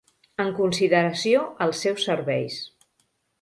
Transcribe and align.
En 0.43 0.47
consideració 0.59 1.43
als 1.67 1.83
seus 1.87 2.07
serveis. 2.09 2.57